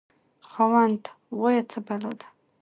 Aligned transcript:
خاوند: 0.49 1.01
وایه 1.39 1.63
څه 1.71 1.79
بلا 1.87 2.11
ده؟ 2.19 2.27